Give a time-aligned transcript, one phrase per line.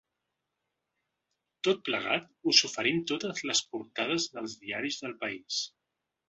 [1.67, 5.61] Tot plegat us oferim totes les portades dels diaris del país.